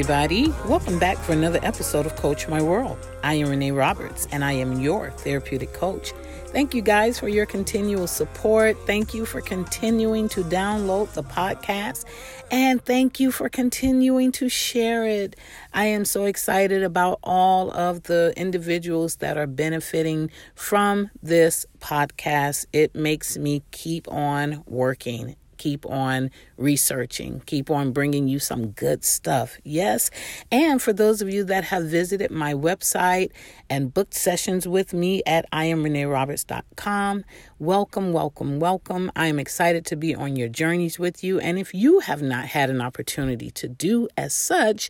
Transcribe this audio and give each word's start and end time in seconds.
Everybody. 0.00 0.48
Welcome 0.66 0.98
back 0.98 1.18
for 1.18 1.32
another 1.34 1.58
episode 1.62 2.06
of 2.06 2.16
Coach 2.16 2.48
My 2.48 2.62
World. 2.62 2.96
I 3.22 3.34
am 3.34 3.50
Renee 3.50 3.72
Roberts, 3.72 4.26
and 4.32 4.42
I 4.42 4.52
am 4.52 4.80
your 4.80 5.10
therapeutic 5.10 5.74
coach. 5.74 6.14
Thank 6.46 6.72
you 6.72 6.80
guys 6.80 7.20
for 7.20 7.28
your 7.28 7.44
continual 7.44 8.06
support. 8.06 8.78
Thank 8.86 9.12
you 9.12 9.26
for 9.26 9.42
continuing 9.42 10.30
to 10.30 10.42
download 10.42 11.12
the 11.12 11.22
podcast. 11.22 12.06
And 12.50 12.82
thank 12.82 13.20
you 13.20 13.30
for 13.30 13.50
continuing 13.50 14.32
to 14.32 14.48
share 14.48 15.06
it. 15.06 15.36
I 15.74 15.84
am 15.84 16.06
so 16.06 16.24
excited 16.24 16.82
about 16.82 17.18
all 17.22 17.70
of 17.70 18.04
the 18.04 18.32
individuals 18.38 19.16
that 19.16 19.36
are 19.36 19.46
benefiting 19.46 20.30
from 20.54 21.10
this 21.22 21.66
podcast. 21.78 22.64
It 22.72 22.94
makes 22.94 23.36
me 23.36 23.64
keep 23.70 24.10
on 24.10 24.64
working 24.66 25.36
keep 25.60 25.84
on 25.84 26.30
researching, 26.56 27.42
keep 27.44 27.70
on 27.70 27.92
bringing 27.92 28.26
you 28.26 28.38
some 28.38 28.68
good 28.68 29.04
stuff. 29.04 29.58
Yes. 29.62 30.10
And 30.50 30.80
for 30.80 30.94
those 30.94 31.20
of 31.20 31.28
you 31.28 31.44
that 31.44 31.64
have 31.64 31.84
visited 31.84 32.30
my 32.30 32.54
website 32.54 33.30
and 33.68 33.92
booked 33.92 34.14
sessions 34.14 34.66
with 34.66 34.94
me 34.94 35.22
at 35.26 35.44
IamReneeRoberts.com, 35.52 37.24
welcome, 37.58 38.12
welcome, 38.14 38.58
welcome. 38.58 39.12
I 39.14 39.26
am 39.26 39.38
excited 39.38 39.84
to 39.86 39.96
be 39.96 40.14
on 40.14 40.34
your 40.34 40.48
journeys 40.48 40.98
with 40.98 41.22
you. 41.22 41.38
And 41.38 41.58
if 41.58 41.74
you 41.74 42.00
have 42.00 42.22
not 42.22 42.46
had 42.46 42.70
an 42.70 42.80
opportunity 42.80 43.50
to 43.50 43.68
do 43.68 44.08
as 44.16 44.32
such, 44.32 44.88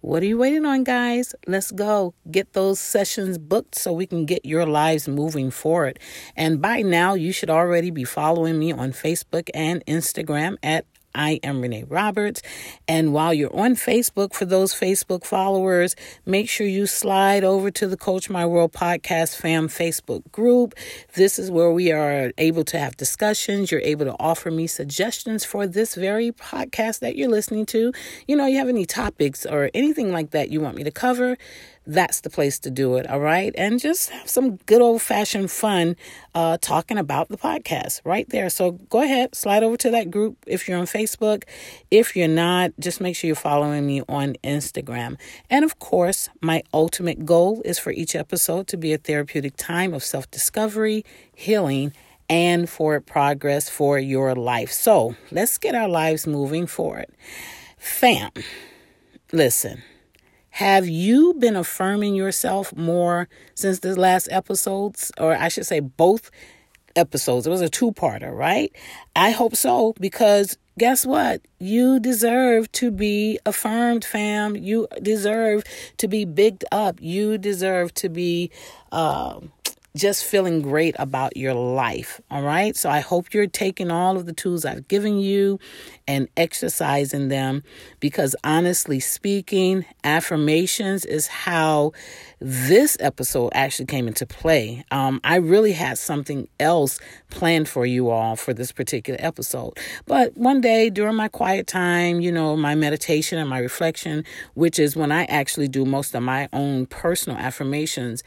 what 0.00 0.22
are 0.22 0.26
you 0.26 0.38
waiting 0.38 0.64
on, 0.64 0.82
guys? 0.82 1.34
Let's 1.46 1.70
go 1.70 2.14
get 2.30 2.54
those 2.54 2.80
sessions 2.80 3.36
booked 3.36 3.74
so 3.74 3.92
we 3.92 4.06
can 4.06 4.24
get 4.24 4.46
your 4.46 4.64
lives 4.64 5.08
moving 5.08 5.50
forward. 5.50 5.98
And 6.34 6.62
by 6.62 6.80
now, 6.80 7.12
you 7.12 7.32
should 7.32 7.50
already 7.50 7.90
be 7.90 8.04
following 8.04 8.58
me 8.58 8.72
on 8.72 8.92
Facebook 8.92 9.50
and 9.52 9.84
Instagram 9.84 10.05
at 10.62 10.84
I 11.16 11.40
am 11.42 11.62
Renee 11.62 11.84
Roberts. 11.88 12.42
And 12.86 13.12
while 13.14 13.32
you're 13.32 13.54
on 13.56 13.74
Facebook, 13.74 14.34
for 14.34 14.44
those 14.44 14.74
Facebook 14.74 15.24
followers, 15.24 15.96
make 16.26 16.48
sure 16.48 16.66
you 16.66 16.86
slide 16.86 17.42
over 17.42 17.70
to 17.70 17.88
the 17.88 17.96
Coach 17.96 18.28
My 18.28 18.44
World 18.44 18.72
Podcast 18.72 19.36
Fam 19.36 19.68
Facebook 19.68 20.30
group. 20.30 20.74
This 21.14 21.38
is 21.38 21.50
where 21.50 21.72
we 21.72 21.90
are 21.90 22.32
able 22.36 22.64
to 22.64 22.78
have 22.78 22.98
discussions. 22.98 23.72
You're 23.72 23.80
able 23.80 24.04
to 24.04 24.16
offer 24.20 24.50
me 24.50 24.66
suggestions 24.66 25.44
for 25.44 25.66
this 25.66 25.94
very 25.94 26.32
podcast 26.32 26.98
that 27.00 27.16
you're 27.16 27.30
listening 27.30 27.64
to. 27.66 27.92
You 28.28 28.36
know, 28.36 28.46
you 28.46 28.58
have 28.58 28.68
any 28.68 28.84
topics 28.84 29.46
or 29.46 29.70
anything 29.72 30.12
like 30.12 30.32
that 30.32 30.50
you 30.50 30.60
want 30.60 30.76
me 30.76 30.84
to 30.84 30.90
cover 30.90 31.38
that's 31.86 32.20
the 32.20 32.30
place 32.30 32.58
to 32.60 32.70
do 32.70 32.96
it. 32.96 33.08
All 33.08 33.20
right. 33.20 33.54
And 33.56 33.80
just 33.80 34.10
have 34.10 34.28
some 34.28 34.56
good 34.66 34.82
old 34.82 35.02
fashioned 35.02 35.50
fun 35.50 35.96
uh, 36.34 36.58
talking 36.60 36.98
about 36.98 37.28
the 37.28 37.36
podcast 37.36 38.00
right 38.04 38.28
there. 38.28 38.50
So 38.50 38.72
go 38.72 39.02
ahead, 39.02 39.34
slide 39.34 39.62
over 39.62 39.76
to 39.78 39.90
that 39.92 40.10
group 40.10 40.36
if 40.46 40.68
you're 40.68 40.78
on 40.78 40.86
Facebook. 40.86 41.44
If 41.90 42.16
you're 42.16 42.28
not, 42.28 42.72
just 42.80 43.00
make 43.00 43.16
sure 43.16 43.28
you're 43.28 43.36
following 43.36 43.86
me 43.86 44.02
on 44.08 44.34
Instagram. 44.42 45.16
And 45.48 45.64
of 45.64 45.78
course, 45.78 46.28
my 46.40 46.62
ultimate 46.74 47.24
goal 47.24 47.62
is 47.64 47.78
for 47.78 47.92
each 47.92 48.14
episode 48.14 48.66
to 48.68 48.76
be 48.76 48.92
a 48.92 48.98
therapeutic 48.98 49.56
time 49.56 49.94
of 49.94 50.02
self 50.02 50.30
discovery, 50.30 51.04
healing, 51.34 51.92
and 52.28 52.68
for 52.68 53.00
progress 53.00 53.68
for 53.68 53.98
your 53.98 54.34
life. 54.34 54.72
So 54.72 55.14
let's 55.30 55.58
get 55.58 55.74
our 55.74 55.88
lives 55.88 56.26
moving 56.26 56.66
forward. 56.66 57.06
Fam, 57.78 58.30
listen. 59.32 59.82
Have 60.56 60.88
you 60.88 61.34
been 61.34 61.54
affirming 61.54 62.14
yourself 62.14 62.74
more 62.74 63.28
since 63.54 63.80
the 63.80 63.94
last 63.94 64.26
episodes, 64.30 65.12
or 65.18 65.36
I 65.36 65.48
should 65.48 65.66
say 65.66 65.80
both 65.80 66.30
episodes? 66.96 67.46
It 67.46 67.50
was 67.50 67.60
a 67.60 67.68
two 67.68 67.92
parter, 67.92 68.34
right? 68.34 68.74
I 69.14 69.32
hope 69.32 69.54
so, 69.54 69.92
because 70.00 70.56
guess 70.78 71.04
what? 71.04 71.42
You 71.58 72.00
deserve 72.00 72.72
to 72.72 72.90
be 72.90 73.38
affirmed, 73.44 74.02
fam. 74.02 74.56
You 74.56 74.88
deserve 75.02 75.62
to 75.98 76.08
be 76.08 76.24
bigged 76.24 76.64
up. 76.72 77.02
You 77.02 77.36
deserve 77.36 77.92
to 77.92 78.08
be. 78.08 78.50
Uh, 78.90 79.40
just 79.96 80.24
feeling 80.24 80.62
great 80.62 80.94
about 80.98 81.36
your 81.36 81.54
life. 81.54 82.20
All 82.30 82.42
right. 82.42 82.76
So 82.76 82.90
I 82.90 83.00
hope 83.00 83.32
you're 83.32 83.46
taking 83.46 83.90
all 83.90 84.16
of 84.16 84.26
the 84.26 84.32
tools 84.32 84.64
I've 84.64 84.86
given 84.88 85.18
you 85.18 85.58
and 86.06 86.28
exercising 86.36 87.28
them 87.28 87.62
because 87.98 88.36
honestly 88.44 89.00
speaking, 89.00 89.84
affirmations 90.04 91.04
is 91.04 91.26
how 91.26 91.92
this 92.38 92.96
episode 93.00 93.50
actually 93.54 93.86
came 93.86 94.06
into 94.06 94.26
play. 94.26 94.84
Um, 94.90 95.20
I 95.24 95.36
really 95.36 95.72
had 95.72 95.98
something 95.98 96.48
else 96.60 97.00
planned 97.30 97.68
for 97.68 97.86
you 97.86 98.10
all 98.10 98.36
for 98.36 98.52
this 98.52 98.72
particular 98.72 99.18
episode. 99.22 99.78
But 100.04 100.36
one 100.36 100.60
day 100.60 100.90
during 100.90 101.16
my 101.16 101.28
quiet 101.28 101.66
time, 101.66 102.20
you 102.20 102.30
know, 102.30 102.56
my 102.56 102.74
meditation 102.74 103.38
and 103.38 103.48
my 103.48 103.58
reflection, 103.58 104.24
which 104.54 104.78
is 104.78 104.94
when 104.94 105.10
I 105.10 105.24
actually 105.24 105.68
do 105.68 105.84
most 105.86 106.14
of 106.14 106.22
my 106.22 106.48
own 106.52 106.86
personal 106.86 107.38
affirmations, 107.38 108.22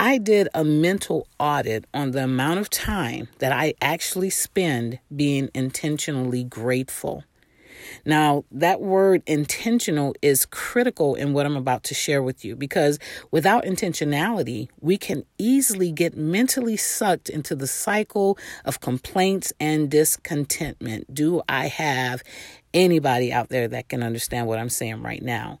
I 0.00 0.16
did 0.16 0.48
a 0.54 0.64
mental 0.64 1.28
audit 1.38 1.84
on 1.92 2.12
the 2.12 2.24
amount 2.24 2.58
of 2.58 2.70
time 2.70 3.28
that 3.38 3.52
I 3.52 3.74
actually 3.82 4.30
spend 4.30 4.98
being 5.14 5.50
intentionally 5.52 6.42
grateful. 6.42 7.24
Now, 8.06 8.44
that 8.50 8.80
word 8.80 9.22
intentional 9.26 10.14
is 10.22 10.46
critical 10.46 11.16
in 11.16 11.34
what 11.34 11.44
I'm 11.44 11.56
about 11.56 11.84
to 11.84 11.94
share 11.94 12.22
with 12.22 12.46
you 12.46 12.56
because 12.56 12.98
without 13.30 13.64
intentionality, 13.64 14.68
we 14.80 14.96
can 14.96 15.24
easily 15.36 15.92
get 15.92 16.16
mentally 16.16 16.78
sucked 16.78 17.28
into 17.28 17.54
the 17.54 17.66
cycle 17.66 18.38
of 18.64 18.80
complaints 18.80 19.52
and 19.60 19.90
discontentment. 19.90 21.12
Do 21.12 21.42
I 21.46 21.66
have 21.66 22.22
anybody 22.72 23.32
out 23.32 23.48
there 23.48 23.68
that 23.68 23.88
can 23.88 24.02
understand 24.02 24.46
what 24.46 24.58
I'm 24.58 24.68
saying 24.68 25.02
right 25.02 25.22
now. 25.22 25.58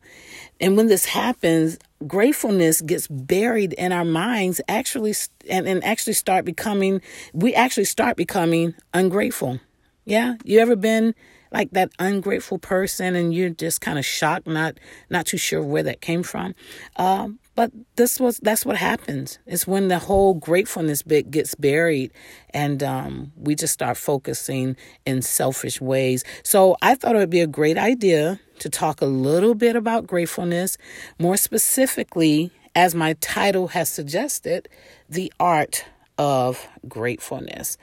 And 0.60 0.76
when 0.76 0.86
this 0.86 1.04
happens, 1.04 1.78
gratefulness 2.06 2.80
gets 2.80 3.06
buried 3.08 3.72
in 3.74 3.92
our 3.92 4.04
minds 4.04 4.60
actually 4.68 5.14
and, 5.48 5.68
and 5.68 5.84
actually 5.84 6.14
start 6.14 6.44
becoming 6.44 7.00
we 7.32 7.54
actually 7.54 7.84
start 7.84 8.16
becoming 8.16 8.74
ungrateful. 8.94 9.60
Yeah? 10.04 10.36
You 10.44 10.60
ever 10.60 10.76
been 10.76 11.14
like 11.52 11.70
that 11.72 11.90
ungrateful 11.98 12.58
person 12.58 13.14
and 13.14 13.34
you're 13.34 13.50
just 13.50 13.80
kind 13.80 13.98
of 13.98 14.04
shocked, 14.04 14.46
not 14.46 14.78
not 15.10 15.26
too 15.26 15.36
sure 15.36 15.62
where 15.62 15.82
that 15.82 16.00
came 16.00 16.22
from? 16.22 16.54
Um, 16.96 17.38
but 17.60 17.72
this 17.96 18.18
was 18.18 18.38
that's 18.38 18.64
what 18.64 18.78
happens. 18.78 19.38
It's 19.46 19.66
when 19.66 19.88
the 19.88 19.98
whole 19.98 20.32
gratefulness 20.32 21.02
bit 21.02 21.30
gets 21.30 21.54
buried 21.54 22.10
and 22.54 22.82
um, 22.82 23.32
we 23.36 23.54
just 23.54 23.74
start 23.74 23.98
focusing 23.98 24.78
in 25.04 25.20
selfish 25.20 25.78
ways. 25.78 26.24
So 26.42 26.78
I 26.80 26.94
thought 26.94 27.16
it 27.16 27.18
would 27.18 27.28
be 27.28 27.42
a 27.42 27.46
great 27.46 27.76
idea 27.76 28.40
to 28.60 28.70
talk 28.70 29.02
a 29.02 29.04
little 29.04 29.54
bit 29.54 29.76
about 29.76 30.06
gratefulness, 30.06 30.78
more 31.18 31.36
specifically, 31.36 32.50
as 32.74 32.94
my 32.94 33.12
title 33.20 33.68
has 33.68 33.90
suggested, 33.90 34.66
the 35.10 35.30
art 35.38 35.84
of 36.16 36.66
gratefulness. 36.88 37.76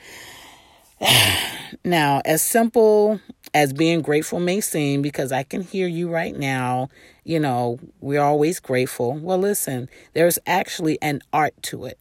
now, 1.84 2.22
as 2.26 2.42
simple 2.42 3.20
as 3.54 3.74
being 3.74 4.02
grateful 4.02 4.40
may 4.40 4.62
seem, 4.62 5.02
because 5.02 5.32
I 5.32 5.44
can 5.44 5.62
hear 5.62 5.88
you 5.88 6.10
right 6.10 6.36
now, 6.36 6.90
you 7.24 7.40
know, 7.40 7.80
we're 8.00 8.22
always 8.22 8.60
grateful. 8.60 9.14
Well, 9.14 9.38
listen, 9.38 9.90
there's 10.14 10.40
actually 10.48 10.98
an 11.02 11.22
art 11.32 11.54
to 11.64 11.86
it. 11.86 12.00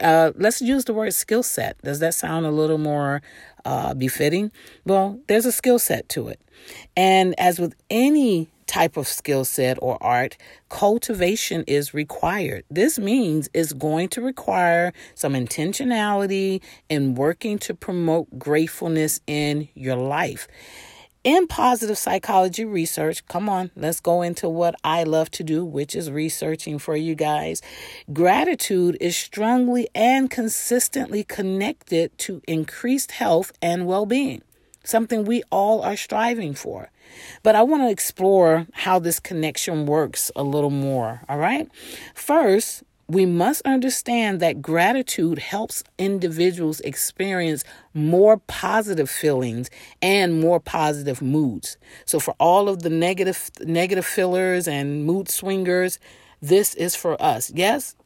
Uh, 0.00 0.32
let's 0.36 0.62
use 0.62 0.86
the 0.86 0.94
word 0.94 1.12
skill 1.12 1.42
set. 1.42 1.76
Does 1.82 1.98
that 2.00 2.14
sound 2.14 2.46
a 2.46 2.50
little 2.50 2.78
more 2.78 3.20
uh, 3.64 3.92
befitting? 3.94 4.50
Well, 4.86 5.20
there's 5.28 5.44
a 5.44 5.52
skill 5.52 5.78
set 5.78 6.08
to 6.10 6.28
it. 6.28 6.40
And 6.96 7.38
as 7.38 7.58
with 7.58 7.74
any 7.90 8.48
type 8.70 8.96
of 8.96 9.08
skill 9.08 9.44
set 9.44 9.76
or 9.82 10.00
art, 10.00 10.36
cultivation 10.68 11.64
is 11.66 11.92
required. 11.92 12.64
This 12.70 12.98
means 12.98 13.50
it's 13.52 13.72
going 13.72 14.08
to 14.10 14.22
require 14.22 14.92
some 15.16 15.32
intentionality 15.34 16.62
in 16.88 17.16
working 17.16 17.58
to 17.58 17.74
promote 17.74 18.38
gratefulness 18.38 19.20
in 19.26 19.68
your 19.74 19.96
life. 19.96 20.46
In 21.24 21.48
positive 21.48 21.98
psychology 21.98 22.64
research, 22.64 23.26
come 23.26 23.48
on, 23.48 23.72
let's 23.76 24.00
go 24.00 24.22
into 24.22 24.48
what 24.48 24.74
I 24.84 25.02
love 25.02 25.30
to 25.32 25.44
do, 25.44 25.64
which 25.64 25.94
is 25.94 26.10
researching 26.10 26.78
for 26.78 26.96
you 26.96 27.14
guys. 27.14 27.60
Gratitude 28.10 28.96
is 29.00 29.16
strongly 29.16 29.88
and 29.94 30.30
consistently 30.30 31.24
connected 31.24 32.16
to 32.18 32.40
increased 32.46 33.10
health 33.10 33.52
and 33.60 33.86
well 33.86 34.06
being 34.06 34.42
something 34.84 35.24
we 35.24 35.42
all 35.50 35.82
are 35.82 35.96
striving 35.96 36.54
for. 36.54 36.90
But 37.42 37.54
I 37.54 37.62
want 37.62 37.82
to 37.82 37.90
explore 37.90 38.66
how 38.72 38.98
this 38.98 39.20
connection 39.20 39.86
works 39.86 40.30
a 40.36 40.42
little 40.42 40.70
more, 40.70 41.22
all 41.28 41.38
right? 41.38 41.68
First, 42.14 42.82
we 43.10 43.26
must 43.26 43.62
understand 43.62 44.38
that 44.38 44.62
gratitude 44.62 45.40
helps 45.40 45.82
individuals 45.98 46.78
experience 46.80 47.64
more 47.92 48.36
positive 48.36 49.10
feelings 49.10 49.68
and 50.00 50.40
more 50.40 50.60
positive 50.60 51.20
moods. 51.20 51.76
So 52.04 52.20
for 52.20 52.36
all 52.38 52.68
of 52.68 52.82
the 52.82 52.90
negative 52.90 53.50
negative 53.62 54.06
fillers 54.06 54.68
and 54.68 55.04
mood 55.04 55.28
swingers, 55.28 55.98
this 56.40 56.74
is 56.76 56.94
for 56.94 57.20
us. 57.20 57.50
Yes, 57.52 57.96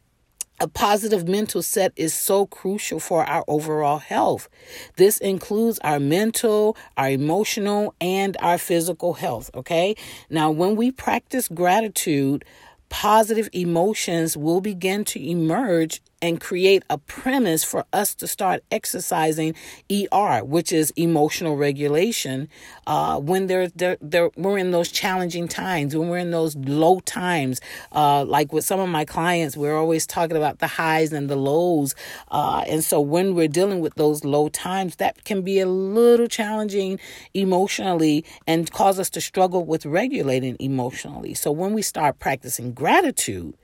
A 0.61 0.69
positive 0.69 1.27
mental 1.29 1.63
set 1.63 1.93
is 1.97 2.15
so 2.15 2.47
crucial 2.47 3.01
for 3.01 3.25
our 3.25 3.45
overall 3.49 3.99
health. 3.99 4.49
This 4.97 5.19
includes 5.19 5.81
our 5.81 5.99
mental, 5.99 6.77
our 6.97 7.11
emotional, 7.11 7.93
and 8.01 8.37
our 8.41 8.57
physical 8.57 9.15
health. 9.15 9.51
Okay. 9.55 9.97
Now, 10.31 10.53
when 10.53 10.77
we 10.77 10.93
practice 10.93 11.49
gratitude, 11.49 12.45
positive 12.89 13.49
emotions 13.53 14.37
will 14.37 14.61
begin 14.61 15.05
to 15.07 15.29
emerge 15.29 16.01
and 16.25 16.41
create 16.41 16.83
a 16.89 16.97
premise 16.97 17.63
for 17.63 17.85
us 17.93 18.15
to 18.15 18.27
start 18.27 18.65
exercising 18.71 19.55
ER, 19.93 20.43
which 20.43 20.73
is 20.73 20.91
emotional 20.97 21.55
regulation, 21.55 22.49
uh, 22.87 23.21
when 23.21 23.47
they're, 23.47 23.69
they're, 23.69 23.99
they're, 24.01 24.31
we're 24.35 24.57
in 24.57 24.71
those 24.71 24.91
challenging 24.91 25.47
times, 25.47 25.95
when 25.95 26.09
we're 26.09 26.17
in 26.17 26.31
those 26.31 26.57
low 26.57 26.99
times. 27.01 27.61
Uh, 27.93 28.25
like 28.25 28.55
with 28.55 28.65
some 28.65 28.81
of 28.81 28.89
my 28.89 29.05
clients, 29.05 29.55
we're 29.55 29.77
always 29.77 30.07
talking 30.07 30.35
about 30.35 30.61
the 30.61 30.67
highs 30.67 31.13
and 31.13 31.29
the 31.29 31.37
lows. 31.37 31.95
Uh, 32.31 32.65
and 32.67 32.83
so 32.83 33.03
when 33.03 33.35
we're 33.35 33.47
dealing 33.47 33.81
with 33.81 33.95
those 33.97 34.25
low 34.25 34.49
times, 34.49 34.97
that 34.97 35.25
can 35.25 35.43
be 35.43 35.61
a 35.61 35.67
little 35.67 36.27
challenging 36.27 36.99
emotionally 37.35 38.25
and 38.47 38.73
cause 38.73 38.99
us 38.99 39.11
to 39.11 39.21
struggle 39.21 39.63
with 39.63 39.85
regulating 39.85 40.57
emotionally. 40.59 41.35
So 41.35 41.53
when 41.53 41.75
we 41.75 41.83
start 41.83 42.19
practicing 42.19 42.73
gratitude, 42.73 43.55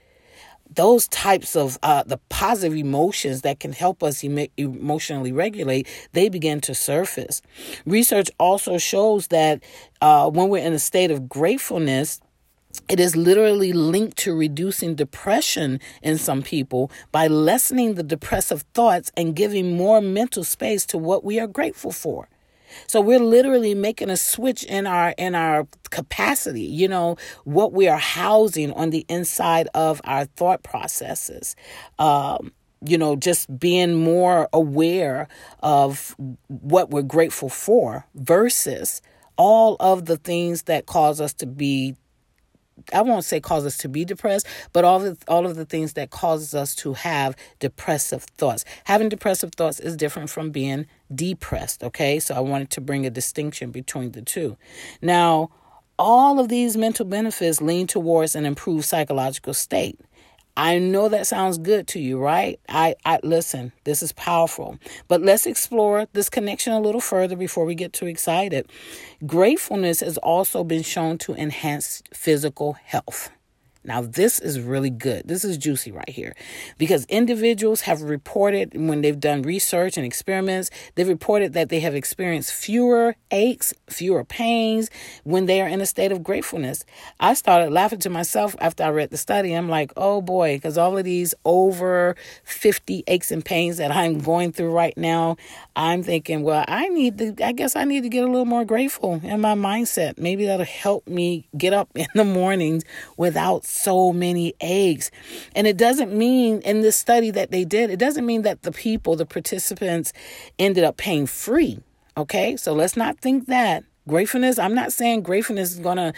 those 0.75 1.09
types 1.09 1.57
of 1.57 1.79
uh, 1.83 2.03
the 2.05 2.19
positive 2.29 2.77
emotions 2.77 3.43
that 3.43 3.61
can 3.61 3.73
help 3.73 4.03
us 4.03 4.25
em- 4.25 4.49
emotionally 4.57 5.33
regulate 5.33 5.87
they 6.13 6.29
begin 6.29 6.61
to 6.61 6.75
surface. 6.75 7.43
Research 7.87 8.31
also 8.39 8.79
shows 8.79 9.29
that 9.29 9.63
uh, 10.01 10.31
when 10.31 10.49
we're 10.49 10.65
in 10.65 10.73
a 10.73 10.79
state 10.79 11.11
of 11.11 11.29
gratefulness 11.29 12.21
it 12.89 13.01
is 13.01 13.17
literally 13.17 13.73
linked 13.73 14.17
to 14.19 14.33
reducing 14.33 14.95
depression 14.95 15.81
in 16.03 16.17
some 16.19 16.41
people 16.41 16.91
by 17.11 17.27
lessening 17.27 17.95
the 17.95 18.03
depressive 18.03 18.63
thoughts 18.75 19.11
and 19.17 19.35
giving 19.35 19.77
more 19.77 20.01
mental 20.01 20.45
space 20.45 20.87
to 20.87 20.97
what 20.97 21.25
we 21.25 21.41
are 21.41 21.49
grateful 21.49 21.91
for 21.91 22.29
so 22.87 23.01
we're 23.01 23.19
literally 23.21 23.75
making 23.75 24.11
a 24.11 24.17
switch 24.17 24.65
in 24.65 24.87
our 24.87 25.15
in 25.19 25.35
our 25.35 25.67
capacity, 25.91 26.63
you 26.63 26.89
know, 26.89 27.17
what 27.45 27.73
we 27.73 27.89
are 27.89 27.99
housing 27.99 28.73
on 28.73 28.91
the 28.91 29.05
inside 29.09 29.69
of 29.75 30.01
our 30.05 30.25
thought 30.25 30.63
processes. 30.63 31.57
Um, 31.99 32.53
you 32.83 32.97
know, 32.97 33.15
just 33.15 33.59
being 33.59 33.95
more 33.95 34.49
aware 34.53 35.29
of 35.63 36.17
what 36.49 36.91
we're 36.91 37.03
grateful 37.03 37.51
for 37.51 38.07
versus 38.15 39.03
all 39.37 39.77
of 39.81 40.07
the 40.07 40.17
things 40.17 40.63
that 40.63 40.87
cause 40.87 41.21
us 41.21 41.33
to 41.35 41.47
be 41.47 41.95
I 42.93 43.03
won't 43.03 43.25
say 43.25 43.41
cause 43.41 43.67
us 43.67 43.77
to 43.79 43.89
be 43.89 44.05
depressed, 44.05 44.47
but 44.73 44.85
all 44.85 45.05
of 45.05 45.19
all 45.29 45.47
of 45.47 45.57
the 45.57 45.65
things 45.65 45.95
that 45.95 46.11
causes 46.11 46.55
us 46.55 46.75
to 46.77 46.95
have 46.95 47.37
depressive 47.59 48.25
thoughts. 48.25 48.65
Having 48.85 49.11
depressive 49.11 49.53
thoughts 49.55 49.81
is 49.81 49.97
different 49.97 50.31
from 50.31 50.51
being 50.51 50.87
depressed, 51.15 51.83
okay? 51.83 52.19
So 52.21 52.35
I 52.35 52.41
wanted 52.41 52.71
to 52.71 52.81
bring 52.81 53.07
a 53.07 53.11
distinction 53.11 53.71
between 53.71 54.13
the 54.13 54.23
two. 54.23 54.57
Now, 55.03 55.51
all 55.99 56.41
of 56.41 56.49
these 56.49 56.77
mental 56.77 57.05
benefits 57.05 57.61
lean 57.61 57.87
towards 57.87 58.35
an 58.35 58.47
improved 58.47 58.87
psychological 58.87 59.53
state. 59.53 60.01
I 60.61 60.79
know 60.79 61.09
that 61.09 61.27
sounds 61.27 61.57
good 61.57 61.89
to 61.89 61.99
you, 61.99 62.19
right? 62.19 62.61
I, 62.69 62.95
I 63.07 63.19
listen, 63.23 63.73
this 63.85 64.03
is 64.03 64.13
powerful. 64.13 64.79
But 65.09 65.23
let's 65.23 65.47
explore 65.47 66.07
this 66.13 66.29
connection 66.29 66.75
a 66.75 66.81
little 66.81 67.01
further 67.01 67.35
before 67.35 67.65
we 67.65 67.75
get 67.75 67.95
too 67.95 68.05
excited. 68.05 68.71
Gratefulness 69.25 70.01
has 70.01 70.19
also 70.19 70.63
been 70.63 70.83
shown 70.83 71.17
to 71.21 71.33
enhance 71.33 72.03
physical 72.13 72.75
health. 72.75 73.31
Now, 73.83 74.03
this 74.03 74.39
is 74.39 74.61
really 74.61 74.91
good. 74.91 75.27
This 75.27 75.43
is 75.43 75.57
juicy 75.57 75.91
right 75.91 76.09
here 76.09 76.35
because 76.77 77.07
individuals 77.07 77.83
have 77.83 78.03
reported 78.03 78.73
when 78.75 79.01
they've 79.01 79.19
done 79.19 79.41
research 79.41 79.97
and 79.97 80.05
experiments, 80.05 80.71
they've 80.97 81.09
reported 81.09 81.55
that 81.55 81.71
they 81.71 81.81
have 81.81 81.95
experienced 81.95 82.53
fewer 82.53 83.17
aches, 83.31 83.73
fewer 83.89 84.23
pains 84.23 84.91
when 85.25 85.47
they 85.47 85.63
are 85.63 85.69
in 85.69 85.81
a 85.81 85.87
state 85.87 86.13
of 86.13 86.23
gratefulness. 86.23 86.85
I 87.21 87.33
started 87.33 87.73
laughing 87.73 88.01
to 88.01 88.11
myself 88.11 88.55
after 88.61 88.85
I 88.85 88.91
read 88.91 89.11
the 89.11 89.17
study. 89.17 89.55
I'm 89.55 89.71
like, 89.71 89.93
oh 89.97 90.21
boy, 90.21 90.57
because 90.57 90.77
all 90.77 90.99
of 90.99 91.05
these 91.05 91.35
over 91.47 92.17
50 92.45 93.05
aches 93.07 93.31
and 93.31 93.43
pains 93.43 93.79
that 93.79 93.91
I'm 93.91 94.19
going 94.19 94.53
through 94.53 94.73
right 94.73 94.97
now, 94.99 95.39
I'm 95.75 96.03
thinking, 96.03 96.43
well, 96.43 96.67
I 96.69 96.89
need 96.89 97.17
to, 97.17 97.35
I 97.43 97.53
guess 97.53 97.77
I 97.77 97.85
need 97.85 98.03
to 98.03 98.11
get 98.11 98.25
a 98.25 98.27
little 98.27 98.45
more 98.45 98.67
grateful 98.67 99.21
in 99.23 99.41
my 99.41 99.55
mindset. 99.55 100.19
Maybe 100.19 100.45
that'll 100.45 100.67
help 100.67 101.09
me 101.09 101.49
get 101.57 101.73
up 101.73 101.89
in 101.95 102.09
the 102.15 102.25
mornings 102.25 102.85
without 103.17 103.65
so 103.71 104.13
many 104.13 104.55
eggs. 104.61 105.11
And 105.55 105.67
it 105.67 105.77
doesn't 105.77 106.13
mean 106.13 106.61
in 106.63 106.83
this 106.83 106.97
study 106.97 107.31
that 107.31 107.51
they 107.51 107.65
did, 107.65 107.91
it 107.91 107.99
doesn't 107.99 108.27
mean 108.27 108.43
that 108.43 108.63
the 108.63 108.73
people, 108.73 109.17
the 109.17 109.27
participants, 109.27 110.13
ended 110.59 110.85
up 110.85 110.97
paying 110.97 111.27
free. 111.27 111.81
Okay, 112.17 112.57
so 112.57 112.73
let's 112.73 112.97
not 112.97 113.19
think 113.21 113.47
that. 113.47 113.85
Gratefulness, 114.09 114.59
I'm 114.59 114.75
not 114.75 114.93
saying 114.93 115.23
gratefulness 115.23 115.73
is 115.73 115.79
gonna 115.79 116.13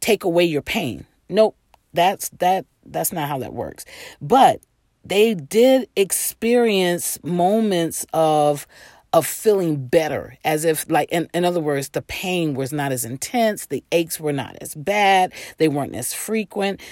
take 0.00 0.24
away 0.24 0.44
your 0.44 0.62
pain. 0.62 1.06
Nope, 1.28 1.56
that's 1.92 2.30
that 2.38 2.64
that's 2.84 3.12
not 3.12 3.28
how 3.28 3.38
that 3.38 3.52
works. 3.52 3.84
But 4.20 4.60
they 5.04 5.34
did 5.34 5.88
experience 5.96 7.18
moments 7.22 8.06
of 8.12 8.66
of 9.16 9.26
feeling 9.26 9.86
better 9.86 10.36
as 10.44 10.66
if 10.66 10.84
like 10.90 11.08
in, 11.10 11.26
in 11.32 11.42
other 11.42 11.58
words 11.58 11.88
the 11.88 12.02
pain 12.02 12.52
was 12.52 12.70
not 12.70 12.92
as 12.92 13.02
intense 13.02 13.64
the 13.64 13.82
aches 13.90 14.20
were 14.20 14.32
not 14.32 14.54
as 14.60 14.74
bad 14.74 15.32
they 15.56 15.68
weren't 15.68 15.94
as 15.94 16.12
frequent. 16.12 16.82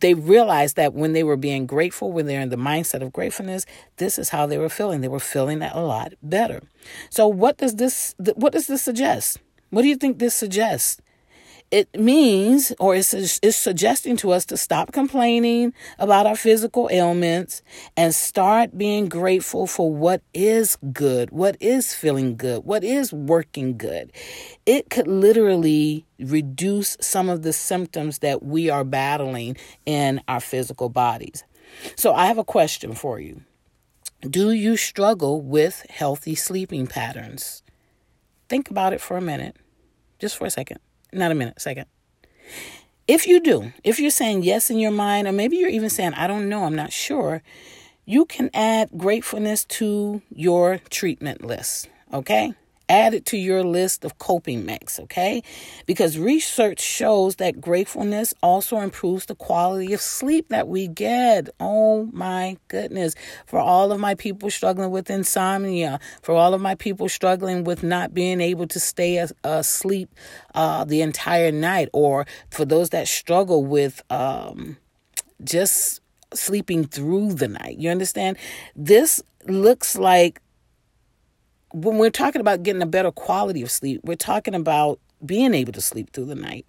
They 0.00 0.12
realized 0.12 0.76
that 0.76 0.92
when 0.92 1.14
they 1.14 1.22
were 1.22 1.38
being 1.38 1.64
grateful 1.64 2.12
when 2.12 2.26
they're 2.26 2.42
in 2.42 2.50
the 2.50 2.56
mindset 2.56 3.00
of 3.00 3.10
gratefulness 3.10 3.64
this 3.96 4.18
is 4.18 4.28
how 4.28 4.44
they 4.44 4.58
were 4.58 4.68
feeling. 4.68 5.00
They 5.00 5.08
were 5.08 5.18
feeling 5.18 5.60
that 5.60 5.74
a 5.74 5.80
lot 5.80 6.12
better. 6.22 6.60
So 7.08 7.26
what 7.26 7.56
does 7.56 7.76
this 7.76 8.14
what 8.18 8.52
does 8.52 8.66
this 8.66 8.82
suggest? 8.82 9.38
What 9.70 9.80
do 9.80 9.88
you 9.88 9.96
think 9.96 10.18
this 10.18 10.34
suggests 10.34 11.00
it 11.72 11.98
means 11.98 12.70
or 12.78 12.94
it's, 12.94 13.14
it's 13.14 13.56
suggesting 13.56 14.18
to 14.18 14.30
us 14.30 14.44
to 14.44 14.58
stop 14.58 14.92
complaining 14.92 15.72
about 15.98 16.26
our 16.26 16.36
physical 16.36 16.90
ailments 16.92 17.62
and 17.96 18.14
start 18.14 18.76
being 18.76 19.08
grateful 19.08 19.66
for 19.66 19.90
what 19.92 20.20
is 20.34 20.76
good, 20.92 21.30
what 21.30 21.56
is 21.60 21.94
feeling 21.94 22.36
good, 22.36 22.64
what 22.64 22.84
is 22.84 23.10
working 23.10 23.78
good. 23.78 24.12
It 24.66 24.90
could 24.90 25.08
literally 25.08 26.04
reduce 26.20 26.98
some 27.00 27.30
of 27.30 27.40
the 27.42 27.54
symptoms 27.54 28.18
that 28.18 28.42
we 28.42 28.68
are 28.68 28.84
battling 28.84 29.56
in 29.86 30.20
our 30.28 30.40
physical 30.40 30.90
bodies. 30.90 31.42
So, 31.96 32.12
I 32.12 32.26
have 32.26 32.36
a 32.36 32.44
question 32.44 32.92
for 32.92 33.18
you. 33.18 33.40
Do 34.20 34.50
you 34.50 34.76
struggle 34.76 35.40
with 35.40 35.86
healthy 35.88 36.34
sleeping 36.34 36.86
patterns? 36.86 37.62
Think 38.50 38.70
about 38.70 38.92
it 38.92 39.00
for 39.00 39.16
a 39.16 39.22
minute, 39.22 39.56
just 40.18 40.36
for 40.36 40.44
a 40.44 40.50
second 40.50 40.80
not 41.12 41.30
a 41.30 41.34
minute, 41.34 41.60
second. 41.60 41.86
If 43.08 43.26
you 43.26 43.40
do, 43.40 43.72
if 43.84 43.98
you're 43.98 44.10
saying 44.10 44.42
yes 44.44 44.70
in 44.70 44.78
your 44.78 44.90
mind, 44.90 45.26
or 45.26 45.32
maybe 45.32 45.56
you're 45.56 45.68
even 45.68 45.90
saying, 45.90 46.14
I 46.14 46.26
don't 46.26 46.48
know, 46.48 46.64
I'm 46.64 46.76
not 46.76 46.92
sure, 46.92 47.42
you 48.04 48.24
can 48.24 48.50
add 48.54 48.90
gratefulness 48.96 49.64
to 49.64 50.22
your 50.30 50.78
treatment 50.90 51.44
list. 51.44 51.88
Okay? 52.12 52.54
Add 52.88 53.14
it 53.14 53.24
to 53.26 53.36
your 53.36 53.62
list 53.62 54.04
of 54.04 54.18
coping 54.18 54.64
mechs, 54.64 54.98
okay? 55.00 55.42
Because 55.86 56.18
research 56.18 56.80
shows 56.80 57.36
that 57.36 57.60
gratefulness 57.60 58.34
also 58.42 58.78
improves 58.78 59.26
the 59.26 59.34
quality 59.34 59.92
of 59.92 60.00
sleep 60.00 60.48
that 60.48 60.68
we 60.68 60.88
get. 60.88 61.48
Oh 61.60 62.08
my 62.12 62.56
goodness. 62.68 63.14
For 63.46 63.58
all 63.58 63.92
of 63.92 64.00
my 64.00 64.14
people 64.14 64.50
struggling 64.50 64.90
with 64.90 65.10
insomnia, 65.10 66.00
for 66.22 66.34
all 66.34 66.54
of 66.54 66.60
my 66.60 66.74
people 66.74 67.08
struggling 67.08 67.64
with 67.64 67.82
not 67.82 68.14
being 68.14 68.40
able 68.40 68.66
to 68.68 68.80
stay 68.80 69.26
asleep 69.44 70.14
uh, 70.54 70.84
the 70.84 71.02
entire 71.02 71.52
night, 71.52 71.88
or 71.92 72.26
for 72.50 72.64
those 72.64 72.90
that 72.90 73.08
struggle 73.08 73.64
with 73.64 74.02
um, 74.10 74.76
just 75.44 76.00
sleeping 76.34 76.84
through 76.84 77.34
the 77.34 77.48
night. 77.48 77.78
You 77.78 77.90
understand? 77.90 78.36
This 78.74 79.22
looks 79.46 79.96
like 79.96 80.40
when 81.72 81.98
we're 81.98 82.10
talking 82.10 82.40
about 82.40 82.62
getting 82.62 82.82
a 82.82 82.86
better 82.86 83.10
quality 83.10 83.62
of 83.62 83.70
sleep, 83.70 84.00
we're 84.04 84.14
talking 84.14 84.54
about 84.54 85.00
being 85.24 85.54
able 85.54 85.72
to 85.72 85.80
sleep 85.80 86.12
through 86.12 86.26
the 86.26 86.34
night. 86.34 86.66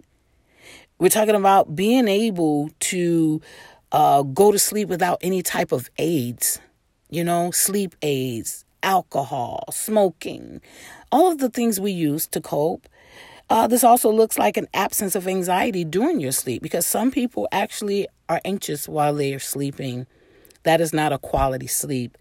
We're 0.98 1.08
talking 1.08 1.34
about 1.34 1.74
being 1.74 2.08
able 2.08 2.70
to 2.80 3.40
uh, 3.92 4.22
go 4.22 4.52
to 4.52 4.58
sleep 4.58 4.88
without 4.88 5.18
any 5.22 5.42
type 5.42 5.72
of 5.72 5.90
aids, 5.98 6.60
you 7.10 7.24
know, 7.24 7.50
sleep 7.50 7.94
aids, 8.02 8.64
alcohol, 8.82 9.64
smoking, 9.70 10.60
all 11.10 11.30
of 11.30 11.38
the 11.38 11.50
things 11.50 11.80
we 11.80 11.92
use 11.92 12.26
to 12.28 12.40
cope. 12.40 12.88
Uh, 13.50 13.66
this 13.66 13.84
also 13.84 14.10
looks 14.10 14.38
like 14.38 14.56
an 14.56 14.66
absence 14.72 15.14
of 15.14 15.28
anxiety 15.28 15.84
during 15.84 16.20
your 16.20 16.32
sleep 16.32 16.62
because 16.62 16.86
some 16.86 17.10
people 17.10 17.46
actually 17.52 18.06
are 18.28 18.40
anxious 18.44 18.88
while 18.88 19.14
they 19.14 19.34
are 19.34 19.40
sleeping. 19.40 20.06
That 20.64 20.80
is 20.80 20.92
not 20.92 21.12
a 21.12 21.18
quality 21.18 21.66
sleep. 21.66 22.18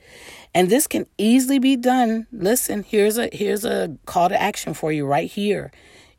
And 0.54 0.70
this 0.70 0.86
can 0.88 1.08
easily 1.18 1.60
be 1.60 1.76
done. 1.76 2.28
Listen, 2.32 2.84
here's 2.84 3.18
a 3.18 3.30
here's 3.34 3.66
a 3.66 3.98
call 4.06 4.30
to 4.30 4.40
action 4.40 4.74
for 4.74 4.92
you 4.92 5.06
right 5.06 5.30
here. 5.30 5.72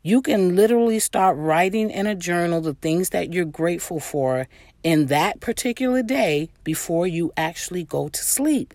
You 0.03 0.21
can 0.21 0.55
literally 0.55 0.99
start 0.99 1.37
writing 1.37 1.89
in 1.89 2.05
a 2.05 2.13
journal 2.13 2.61
the 2.61 2.75
things 2.75 3.09
that 3.09 3.33
you're 3.33 3.45
grateful 3.45 3.99
for 3.99 4.47
in 4.83 5.07
that 5.07 5.39
particular 5.39 6.03
day 6.03 6.49
before 6.63 7.07
you 7.07 7.31
actually 7.35 7.83
go 7.83 8.09
to 8.09 8.21
sleep. 8.21 8.73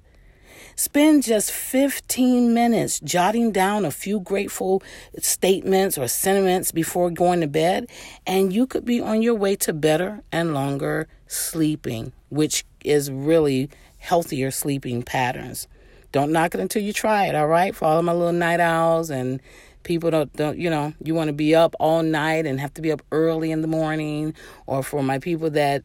Spend 0.75 1.23
just 1.23 1.53
15 1.53 2.55
minutes 2.55 3.01
jotting 3.01 3.53
down 3.53 3.85
a 3.85 3.91
few 3.91 4.19
grateful 4.19 4.83
statements 5.19 5.99
or 5.99 6.09
sentiments 6.09 6.73
before 6.73 7.11
going 7.11 7.41
to 7.43 7.47
bed, 7.47 7.89
and 8.27 8.53
you 8.53 8.67
could 8.67 8.85
be 8.85 9.01
on 9.01 9.23
your 9.23 9.35
way 9.35 9.55
to 9.57 9.73
better 9.73 10.23
and 10.33 10.55
longer 10.55 11.07
sleeping, 11.27 12.13
which 12.29 12.65
is 12.85 13.11
really 13.11 13.71
healthier 13.99 14.51
sleeping 14.51 15.03
patterns. 15.03 15.69
Don't 16.13 16.33
knock 16.33 16.55
it 16.55 16.61
until 16.61 16.83
you 16.83 16.93
try 16.93 17.27
it, 17.27 17.35
all 17.35 17.47
right? 17.47 17.75
For 17.75 17.85
all 17.85 18.03
my 18.03 18.13
little 18.13 18.33
night 18.33 18.61
owls 18.61 19.11
and 19.11 19.41
people 19.83 20.11
don't, 20.11 20.33
don't 20.35 20.59
you 20.59 20.69
know, 20.69 20.93
you 21.03 21.15
want 21.15 21.29
to 21.29 21.33
be 21.33 21.55
up 21.55 21.75
all 21.79 22.03
night 22.03 22.47
and 22.47 22.61
have 22.61 22.75
to 22.75 22.83
be 22.83 22.91
up 22.91 23.03
early 23.13 23.53
in 23.53 23.63
the 23.63 23.69
morning, 23.69 24.35
or 24.67 24.83
for 24.83 25.03
my 25.03 25.19
people 25.19 25.51
that 25.51 25.85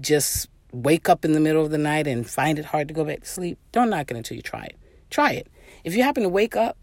just 0.00 0.48
wake 0.72 1.08
up 1.08 1.24
in 1.24 1.32
the 1.32 1.40
middle 1.40 1.64
of 1.64 1.70
the 1.70 1.78
night 1.78 2.06
and 2.06 2.28
find 2.28 2.58
it 2.58 2.64
hard 2.64 2.88
to 2.88 2.94
go 2.94 3.04
back 3.04 3.20
to 3.20 3.26
sleep, 3.26 3.58
don't 3.72 3.90
knock 3.90 4.10
it 4.10 4.16
until 4.16 4.36
you 4.36 4.42
try 4.42 4.64
it. 4.64 4.76
Try 5.10 5.32
it. 5.32 5.48
If 5.84 5.94
you 5.94 6.02
happen 6.02 6.22
to 6.22 6.28
wake 6.28 6.56
up, 6.56 6.76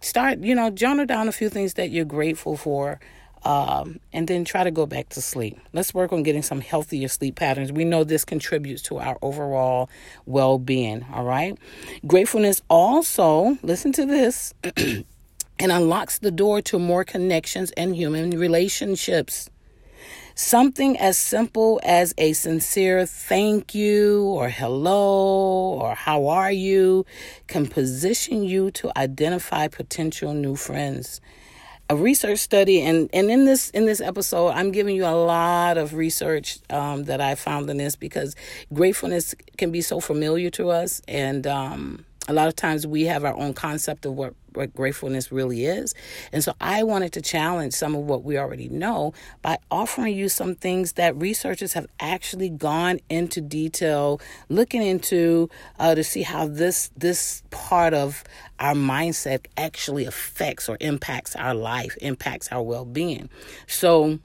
start, 0.00 0.40
you 0.40 0.54
know, 0.54 0.70
journal 0.70 1.06
down 1.06 1.28
a 1.28 1.32
few 1.32 1.48
things 1.48 1.74
that 1.74 1.90
you're 1.90 2.04
grateful 2.04 2.56
for. 2.56 2.98
Um, 3.46 4.00
and 4.12 4.26
then 4.26 4.44
try 4.44 4.64
to 4.64 4.72
go 4.72 4.86
back 4.86 5.10
to 5.10 5.22
sleep. 5.22 5.56
Let's 5.72 5.94
work 5.94 6.12
on 6.12 6.24
getting 6.24 6.42
some 6.42 6.60
healthier 6.60 7.06
sleep 7.06 7.36
patterns. 7.36 7.70
We 7.70 7.84
know 7.84 8.02
this 8.02 8.24
contributes 8.24 8.82
to 8.82 8.98
our 8.98 9.16
overall 9.22 9.88
well 10.24 10.58
being. 10.58 11.06
All 11.14 11.22
right. 11.22 11.56
Gratefulness 12.04 12.60
also, 12.68 13.56
listen 13.62 13.92
to 13.92 14.04
this, 14.04 14.52
and 14.76 15.04
unlocks 15.60 16.18
the 16.18 16.32
door 16.32 16.60
to 16.62 16.80
more 16.80 17.04
connections 17.04 17.70
and 17.76 17.94
human 17.94 18.30
relationships. 18.30 19.48
Something 20.34 20.98
as 20.98 21.16
simple 21.16 21.80
as 21.84 22.14
a 22.18 22.32
sincere 22.32 23.06
thank 23.06 23.76
you 23.76 24.24
or 24.24 24.48
hello 24.48 25.78
or 25.80 25.94
how 25.94 26.26
are 26.26 26.50
you 26.50 27.06
can 27.46 27.68
position 27.68 28.42
you 28.42 28.72
to 28.72 28.90
identify 28.98 29.68
potential 29.68 30.34
new 30.34 30.56
friends 30.56 31.20
a 31.88 31.96
research 31.96 32.40
study 32.40 32.82
and 32.82 33.08
and 33.12 33.30
in 33.30 33.44
this 33.44 33.70
in 33.70 33.86
this 33.86 34.00
episode 34.00 34.48
i'm 34.48 34.72
giving 34.72 34.96
you 34.96 35.04
a 35.04 35.14
lot 35.14 35.78
of 35.78 35.94
research 35.94 36.58
um, 36.70 37.04
that 37.04 37.20
i 37.20 37.34
found 37.34 37.70
in 37.70 37.76
this 37.76 37.94
because 37.94 38.34
gratefulness 38.72 39.34
can 39.56 39.70
be 39.70 39.80
so 39.80 40.00
familiar 40.00 40.50
to 40.50 40.70
us 40.70 41.00
and 41.06 41.46
um, 41.46 42.04
a 42.28 42.32
lot 42.32 42.48
of 42.48 42.56
times 42.56 42.86
we 42.86 43.04
have 43.04 43.24
our 43.24 43.36
own 43.36 43.54
concept 43.54 44.04
of 44.04 44.14
what, 44.14 44.34
what 44.54 44.74
gratefulness 44.74 45.30
really 45.30 45.64
is. 45.64 45.94
And 46.32 46.42
so 46.42 46.54
I 46.60 46.82
wanted 46.82 47.12
to 47.12 47.22
challenge 47.22 47.72
some 47.74 47.94
of 47.94 48.02
what 48.02 48.24
we 48.24 48.38
already 48.38 48.68
know 48.68 49.12
by 49.42 49.58
offering 49.70 50.16
you 50.16 50.28
some 50.28 50.54
things 50.54 50.94
that 50.94 51.16
researchers 51.16 51.74
have 51.74 51.86
actually 52.00 52.50
gone 52.50 53.00
into 53.08 53.40
detail 53.40 54.20
looking 54.48 54.82
into 54.82 55.48
uh, 55.78 55.94
to 55.94 56.02
see 56.02 56.22
how 56.22 56.46
this 56.46 56.90
this 56.96 57.42
part 57.50 57.94
of 57.94 58.24
our 58.58 58.74
mindset 58.74 59.46
actually 59.56 60.04
affects 60.04 60.68
or 60.68 60.76
impacts 60.80 61.36
our 61.36 61.54
life, 61.54 61.96
impacts 62.00 62.50
our 62.50 62.62
well-being. 62.62 63.28
So 63.66 64.18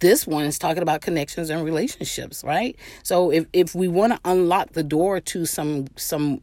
this 0.00 0.26
one 0.26 0.44
is 0.44 0.58
talking 0.58 0.82
about 0.82 1.00
connections 1.00 1.50
and 1.50 1.64
relationships, 1.64 2.42
right? 2.44 2.76
So 3.02 3.30
if, 3.30 3.46
if 3.52 3.74
we 3.74 3.88
want 3.88 4.12
to 4.12 4.20
unlock 4.24 4.72
the 4.72 4.82
door 4.82 5.20
to 5.20 5.46
some 5.46 5.86
some 5.96 6.42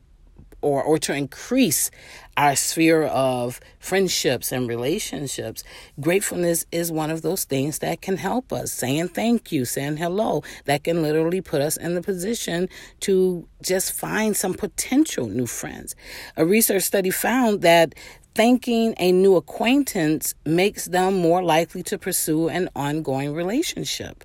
or, 0.62 0.84
or 0.84 0.98
to 1.00 1.14
increase 1.14 1.92
our 2.38 2.56
sphere 2.56 3.04
of 3.04 3.60
friendships 3.80 4.52
and 4.52 4.68
relationships, 4.68 5.64
gratefulness 6.00 6.66
is 6.72 6.92
one 6.92 7.10
of 7.10 7.22
those 7.22 7.44
things 7.44 7.80
that 7.80 8.02
can 8.02 8.18
help 8.18 8.54
us. 8.54 8.72
Saying 8.72 9.10
thank 9.10 9.52
you, 9.52 9.66
saying 9.66 9.98
hello, 9.98 10.44
that 10.66 10.84
can 10.84 11.02
literally 11.02 11.42
put 11.42 11.62
us 11.62 11.78
in 11.78 11.96
the 11.96 12.02
position 12.02 12.70
to 13.02 13.48
just 13.62 13.92
find 13.92 14.36
some 14.36 14.54
potential 14.54 15.28
new 15.28 15.48
friends. 15.48 15.96
A 16.38 16.46
research 16.46 16.84
study 16.84 17.10
found 17.10 17.62
that 17.62 17.96
thanking 18.34 18.94
a 18.98 19.12
new 19.12 19.36
acquaintance 19.36 20.36
makes 20.46 20.86
them 20.86 21.16
more 21.16 21.44
likely 21.44 21.84
to 21.84 21.98
pursue 21.98 22.48
an 22.50 22.70
ongoing 22.76 23.34
relationship. 23.34 24.24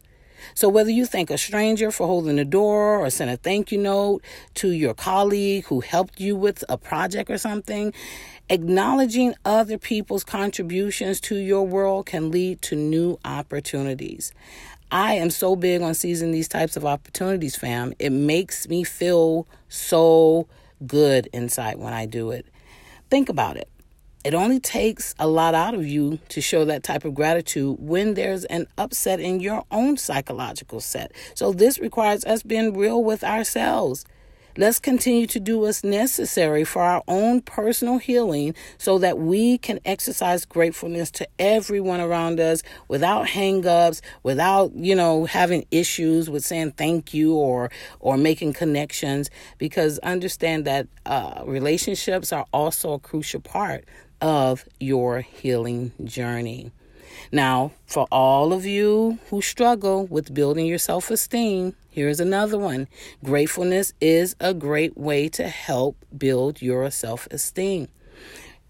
So, 0.54 0.68
whether 0.68 0.90
you 0.90 1.06
thank 1.06 1.30
a 1.30 1.38
stranger 1.38 1.90
for 1.90 2.06
holding 2.06 2.36
the 2.36 2.44
door 2.44 2.98
or 2.98 3.10
send 3.10 3.30
a 3.30 3.36
thank 3.36 3.72
you 3.72 3.78
note 3.78 4.22
to 4.54 4.70
your 4.70 4.94
colleague 4.94 5.66
who 5.66 5.80
helped 5.80 6.20
you 6.20 6.36
with 6.36 6.64
a 6.68 6.76
project 6.76 7.30
or 7.30 7.38
something, 7.38 7.92
acknowledging 8.48 9.34
other 9.44 9.78
people's 9.78 10.24
contributions 10.24 11.20
to 11.20 11.36
your 11.36 11.66
world 11.66 12.06
can 12.06 12.30
lead 12.30 12.62
to 12.62 12.76
new 12.76 13.18
opportunities. 13.24 14.32
I 14.90 15.14
am 15.14 15.30
so 15.30 15.56
big 15.56 15.82
on 15.82 15.94
seizing 15.94 16.30
these 16.30 16.48
types 16.48 16.76
of 16.76 16.84
opportunities, 16.84 17.56
fam. 17.56 17.92
It 17.98 18.10
makes 18.10 18.68
me 18.68 18.84
feel 18.84 19.48
so 19.68 20.46
good 20.86 21.28
inside 21.32 21.78
when 21.78 21.92
I 21.92 22.06
do 22.06 22.30
it. 22.30 22.46
Think 23.10 23.28
about 23.28 23.56
it. 23.56 23.68
It 24.26 24.34
only 24.34 24.58
takes 24.58 25.14
a 25.20 25.28
lot 25.28 25.54
out 25.54 25.74
of 25.74 25.86
you 25.86 26.18
to 26.30 26.40
show 26.40 26.64
that 26.64 26.82
type 26.82 27.04
of 27.04 27.14
gratitude 27.14 27.76
when 27.78 28.14
there's 28.14 28.44
an 28.46 28.66
upset 28.76 29.20
in 29.20 29.38
your 29.38 29.62
own 29.70 29.98
psychological 29.98 30.80
set. 30.80 31.12
So, 31.34 31.52
this 31.52 31.78
requires 31.78 32.24
us 32.24 32.42
being 32.42 32.76
real 32.76 33.04
with 33.04 33.22
ourselves. 33.22 34.04
Let's 34.58 34.78
continue 34.80 35.26
to 35.28 35.38
do 35.38 35.58
what's 35.58 35.84
necessary 35.84 36.64
for 36.64 36.82
our 36.82 37.04
own 37.06 37.42
personal 37.42 37.98
healing 37.98 38.54
so 38.78 38.98
that 38.98 39.18
we 39.18 39.58
can 39.58 39.78
exercise 39.84 40.46
gratefulness 40.46 41.10
to 41.12 41.28
everyone 41.38 42.00
around 42.00 42.40
us 42.40 42.62
without 42.88 43.26
hangups, 43.26 44.00
without, 44.22 44.74
you 44.74 44.96
know, 44.96 45.26
having 45.26 45.66
issues 45.70 46.30
with 46.30 46.42
saying 46.42 46.72
thank 46.72 47.12
you 47.12 47.34
or 47.34 47.70
or 48.00 48.16
making 48.16 48.54
connections 48.54 49.28
because 49.58 49.98
understand 49.98 50.64
that 50.64 50.88
uh, 51.04 51.42
relationships 51.44 52.32
are 52.32 52.46
also 52.50 52.94
a 52.94 52.98
crucial 52.98 53.40
part 53.40 53.84
of 54.20 54.64
your 54.80 55.20
healing 55.20 55.92
journey. 56.04 56.72
Now, 57.32 57.72
for 57.86 58.06
all 58.10 58.52
of 58.52 58.64
you 58.64 59.18
who 59.30 59.42
struggle 59.42 60.06
with 60.06 60.34
building 60.34 60.66
your 60.66 60.78
self 60.78 61.10
esteem, 61.10 61.74
here's 61.90 62.20
another 62.20 62.58
one. 62.58 62.88
Gratefulness 63.24 63.92
is 64.00 64.36
a 64.40 64.54
great 64.54 64.96
way 64.96 65.28
to 65.30 65.48
help 65.48 65.96
build 66.16 66.62
your 66.62 66.90
self 66.90 67.26
esteem. 67.30 67.88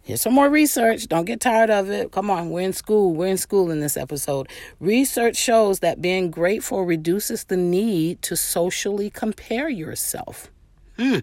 Here's 0.02 0.20
some 0.20 0.34
more 0.34 0.48
research. 0.48 1.08
Don't 1.08 1.24
get 1.24 1.40
tired 1.40 1.68
of 1.68 1.90
it. 1.90 2.12
Come 2.12 2.30
on, 2.30 2.50
we're 2.50 2.60
in 2.60 2.72
school. 2.72 3.12
We're 3.12 3.26
in 3.26 3.38
school 3.38 3.72
in 3.72 3.80
this 3.80 3.96
episode. 3.96 4.48
Research 4.78 5.36
shows 5.36 5.80
that 5.80 6.00
being 6.00 6.30
grateful 6.30 6.84
reduces 6.84 7.42
the 7.44 7.56
need 7.56 8.22
to 8.22 8.36
socially 8.36 9.10
compare 9.10 9.68
yourself. 9.68 10.48
Hmm. 10.96 11.18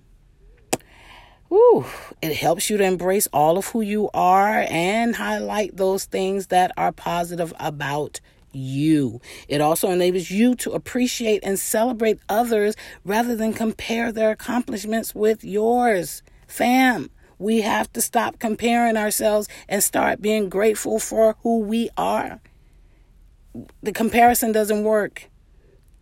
Whew, 1.53 1.86
it 2.19 2.36
helps 2.36 2.72
you 2.72 2.77
to 2.77 2.83
embrace 2.83 3.27
all 3.31 3.60
of 3.60 3.67
who 3.67 3.81
you 3.81 4.10
are 4.12 4.65
and 4.72 5.15
highlight 5.15 5.77
those 5.77 6.05
things 6.05 6.48
that 6.48 6.72
are 6.77 6.91
positive 6.91 7.53
about 7.60 8.19
you. 8.51 9.22
It 9.48 9.62
also 9.62 9.91
enables 9.91 10.31
you 10.31 10.55
to 10.55 10.72
appreciate 10.72 11.43
and 11.43 11.60
celebrate 11.60 12.17
others 12.27 12.75
rather 13.05 13.36
than 13.36 13.53
compare 13.53 14.12
their 14.12 14.31
accomplishments 14.31 15.13
with 15.13 15.43
yours. 15.43 16.24
Fam, 16.48 17.12
we 17.38 17.62
have 17.62 17.93
to 17.93 18.01
stop 18.01 18.39
comparing 18.39 18.98
ourselves 18.98 19.48
and 19.69 19.83
start 19.83 20.24
being 20.24 20.50
grateful 20.50 20.98
for 20.98 21.36
who 21.43 21.60
we 21.60 21.88
are. 21.95 22.41
The 23.83 23.91
comparison 23.91 24.53
doesn't 24.53 24.83
work. 24.83 25.29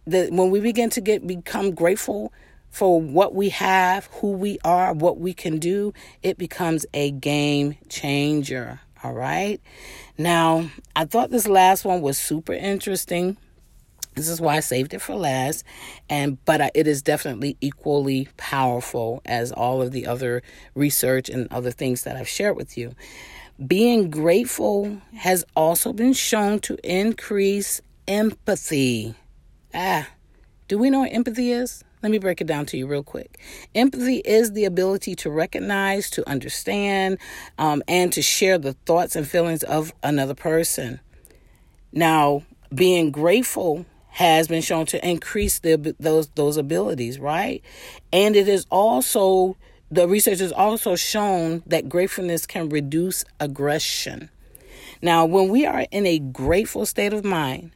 The, 0.07 0.29
when 0.31 0.49
we 0.49 0.61
begin 0.61 0.89
to 0.91 1.01
get 1.01 1.27
become 1.27 1.71
grateful 1.71 2.31
for 2.71 3.01
what 3.01 3.35
we 3.35 3.49
have, 3.49 4.07
who 4.13 4.31
we 4.31 4.57
are, 4.63 4.93
what 4.93 5.19
we 5.19 5.33
can 5.33 5.59
do, 5.59 5.93
it 6.23 6.37
becomes 6.37 6.85
a 6.93 7.11
game 7.11 7.75
changer. 7.89 8.79
All 9.03 9.13
right. 9.13 9.59
Now, 10.17 10.69
I 10.95 11.05
thought 11.05 11.31
this 11.31 11.47
last 11.47 11.83
one 11.83 12.01
was 12.01 12.17
super 12.17 12.53
interesting. 12.53 13.37
This 14.15 14.29
is 14.29 14.41
why 14.41 14.57
I 14.57 14.59
saved 14.59 14.93
it 14.93 15.01
for 15.01 15.15
last, 15.15 15.63
and 16.09 16.43
but 16.43 16.71
it 16.75 16.85
is 16.85 17.01
definitely 17.01 17.55
equally 17.61 18.27
powerful 18.35 19.21
as 19.25 19.53
all 19.53 19.81
of 19.81 19.91
the 19.93 20.05
other 20.05 20.43
research 20.75 21.29
and 21.29 21.47
other 21.49 21.71
things 21.71 22.03
that 22.03 22.17
I've 22.17 22.27
shared 22.27 22.57
with 22.57 22.77
you. 22.77 22.93
Being 23.65 24.09
grateful 24.09 25.01
has 25.15 25.45
also 25.55 25.93
been 25.93 26.13
shown 26.13 26.59
to 26.61 26.77
increase 26.83 27.81
empathy. 28.05 29.15
Ah, 29.73 30.09
do 30.67 30.77
we 30.77 30.89
know 30.89 30.99
what 30.99 31.13
empathy 31.13 31.51
is? 31.51 31.83
Let 32.01 32.11
me 32.11 32.17
break 32.17 32.41
it 32.41 32.47
down 32.47 32.65
to 32.67 32.77
you 32.77 32.87
real 32.87 33.03
quick. 33.03 33.39
Empathy 33.75 34.17
is 34.17 34.53
the 34.53 34.65
ability 34.65 35.15
to 35.15 35.29
recognize, 35.29 36.09
to 36.11 36.27
understand, 36.27 37.19
um, 37.57 37.83
and 37.87 38.11
to 38.13 38.21
share 38.21 38.57
the 38.57 38.73
thoughts 38.73 39.15
and 39.15 39.27
feelings 39.27 39.63
of 39.63 39.93
another 40.01 40.33
person. 40.33 40.99
Now, 41.91 42.43
being 42.73 43.11
grateful 43.11 43.85
has 44.09 44.47
been 44.47 44.61
shown 44.61 44.85
to 44.87 45.07
increase 45.07 45.59
the, 45.59 45.95
those 45.99 46.27
those 46.29 46.57
abilities, 46.57 47.19
right? 47.19 47.61
And 48.11 48.35
it 48.35 48.47
is 48.47 48.65
also 48.69 49.57
the 49.89 50.07
research 50.07 50.39
has 50.39 50.51
also 50.51 50.95
shown 50.95 51.63
that 51.65 51.89
gratefulness 51.89 52.45
can 52.45 52.69
reduce 52.69 53.25
aggression. 53.39 54.29
Now, 55.01 55.25
when 55.25 55.49
we 55.49 55.65
are 55.65 55.85
in 55.91 56.05
a 56.05 56.19
grateful 56.19 56.85
state 56.85 57.13
of 57.13 57.25
mind, 57.25 57.71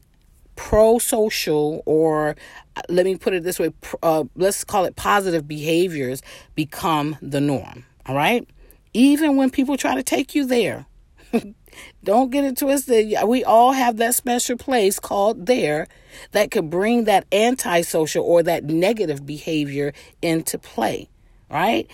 pro 0.56 1.00
social, 1.00 1.84
or 1.86 2.36
uh, 2.76 2.82
let 2.90 3.06
me 3.06 3.16
put 3.16 3.34
it 3.34 3.44
this 3.44 3.60
way, 3.60 3.72
uh, 4.04 4.24
let's 4.36 4.64
call 4.64 4.86
it 4.86 4.96
positive 4.96 5.48
behaviors 5.48 6.22
become 6.56 7.18
the 7.22 7.42
norm. 7.42 7.86
All 8.06 8.16
right. 8.16 8.48
Even 8.94 9.36
when 9.36 9.50
people 9.50 9.78
try 9.78 9.96
to 9.96 10.04
take 10.04 10.36
you 10.36 10.46
there, 10.46 10.86
don't 12.04 12.32
get 12.32 12.46
it 12.46 12.58
twisted. 12.58 13.14
We 13.26 13.44
all 13.44 13.74
have 13.74 13.98
that 13.98 14.16
special 14.16 14.58
place 14.58 15.00
called 15.00 15.46
there 15.46 15.88
that 16.32 16.52
could 16.52 16.70
bring 16.70 17.06
that 17.06 17.26
antisocial 17.32 18.24
or 18.24 18.44
that 18.44 18.64
negative 18.64 19.26
behavior 19.26 19.94
into 20.22 20.58
play, 20.58 21.10
right? 21.50 21.90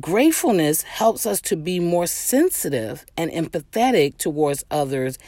Gratefulness 0.00 0.82
helps 0.82 1.26
us 1.26 1.40
to 1.42 1.56
be 1.56 1.80
more 1.80 2.06
sensitive 2.06 3.04
and 3.16 3.30
empathetic 3.30 4.16
towards 4.18 4.64
others 4.70 5.18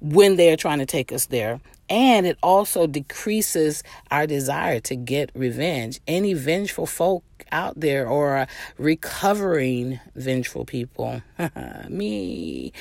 when 0.00 0.36
they're 0.36 0.56
trying 0.56 0.78
to 0.78 0.86
take 0.86 1.12
us 1.12 1.26
there. 1.26 1.60
And 1.88 2.26
it 2.26 2.38
also 2.42 2.86
decreases 2.86 3.82
our 4.10 4.26
desire 4.26 4.80
to 4.80 4.96
get 4.96 5.30
revenge. 5.34 6.00
Any 6.06 6.32
vengeful 6.34 6.86
folk 6.86 7.24
out 7.50 7.78
there 7.78 8.08
or 8.08 8.46
recovering 8.78 10.00
vengeful 10.14 10.64
people, 10.64 11.22
me, 11.88 12.72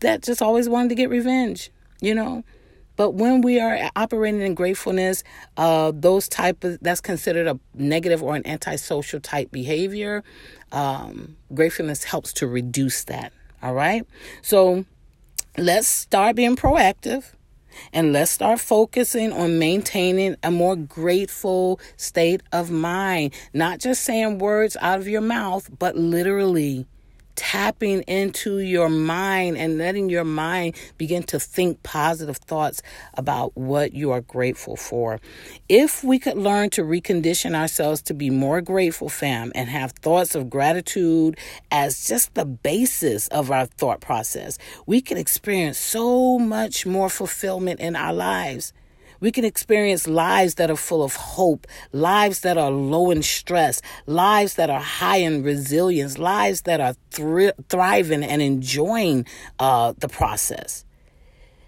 that 0.00 0.22
just 0.22 0.42
always 0.42 0.68
wanted 0.68 0.90
to 0.90 0.94
get 0.94 1.10
revenge, 1.10 1.70
you 2.00 2.14
know? 2.14 2.44
But 2.96 3.12
when 3.12 3.40
we 3.40 3.58
are 3.58 3.90
operating 3.96 4.42
in 4.42 4.54
gratefulness, 4.54 5.24
uh, 5.56 5.92
those 5.94 6.28
type 6.28 6.62
of 6.62 6.78
that's 6.82 7.00
considered 7.00 7.46
a 7.46 7.58
negative 7.74 8.22
or 8.22 8.36
an 8.36 8.46
antisocial 8.46 9.18
type 9.18 9.50
behavior. 9.50 10.22
Um, 10.72 11.36
gratefulness 11.54 12.04
helps 12.04 12.32
to 12.34 12.46
reduce 12.46 13.04
that. 13.04 13.32
All 13.62 13.74
right. 13.74 14.06
So 14.42 14.84
let's 15.56 15.88
start 15.88 16.36
being 16.36 16.54
proactive 16.54 17.32
and 17.92 18.12
let's 18.12 18.30
start 18.30 18.60
focusing 18.60 19.32
on 19.32 19.58
maintaining 19.58 20.36
a 20.42 20.50
more 20.50 20.76
grateful 20.76 21.80
state 21.96 22.42
of 22.52 22.70
mind. 22.70 23.34
Not 23.52 23.78
just 23.78 24.02
saying 24.02 24.38
words 24.38 24.76
out 24.80 24.98
of 24.98 25.08
your 25.08 25.20
mouth, 25.20 25.70
but 25.78 25.96
literally 25.96 26.86
tapping 27.34 28.02
into 28.02 28.58
your 28.58 28.88
mind 28.88 29.56
and 29.56 29.78
letting 29.78 30.08
your 30.08 30.24
mind 30.24 30.76
begin 30.98 31.22
to 31.24 31.40
think 31.40 31.82
positive 31.82 32.36
thoughts 32.36 32.82
about 33.14 33.56
what 33.56 33.92
you 33.92 34.10
are 34.10 34.20
grateful 34.20 34.76
for. 34.76 35.20
If 35.68 36.04
we 36.04 36.18
could 36.18 36.36
learn 36.36 36.70
to 36.70 36.82
recondition 36.82 37.54
ourselves 37.54 38.02
to 38.02 38.14
be 38.14 38.30
more 38.30 38.60
grateful, 38.60 39.08
fam, 39.08 39.52
and 39.54 39.68
have 39.68 39.92
thoughts 39.92 40.34
of 40.34 40.50
gratitude 40.50 41.38
as 41.70 42.06
just 42.06 42.34
the 42.34 42.44
basis 42.44 43.28
of 43.28 43.50
our 43.50 43.66
thought 43.66 44.00
process, 44.00 44.58
we 44.86 45.00
could 45.00 45.18
experience 45.18 45.78
so 45.78 46.38
much 46.38 46.86
more 46.86 47.08
fulfillment 47.08 47.80
in 47.80 47.96
our 47.96 48.12
lives. 48.12 48.72
We 49.22 49.30
can 49.30 49.44
experience 49.44 50.08
lives 50.08 50.56
that 50.56 50.68
are 50.68 50.76
full 50.76 51.04
of 51.04 51.14
hope, 51.14 51.68
lives 51.92 52.40
that 52.40 52.58
are 52.58 52.72
low 52.72 53.12
in 53.12 53.22
stress, 53.22 53.80
lives 54.04 54.54
that 54.54 54.68
are 54.68 54.80
high 54.80 55.18
in 55.18 55.44
resilience, 55.44 56.18
lives 56.18 56.62
that 56.62 56.80
are 56.80 56.96
thri- 57.12 57.52
thriving 57.68 58.24
and 58.24 58.42
enjoying 58.42 59.24
uh, 59.60 59.92
the 59.96 60.08
process. 60.08 60.84